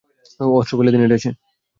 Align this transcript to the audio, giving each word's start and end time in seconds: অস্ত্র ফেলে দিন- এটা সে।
অস্ত্র 0.53 0.77
ফেলে 0.77 0.91
দিন- 0.93 1.01
এটা 1.07 1.17
সে। 1.17 1.29